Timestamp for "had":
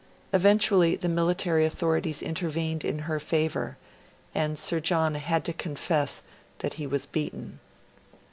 5.13-5.45